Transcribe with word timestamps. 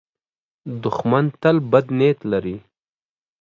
دښمن 0.83 1.25
تل 1.41 1.57
بد 1.71 1.85
نیت 1.99 2.19
لري 2.31 2.55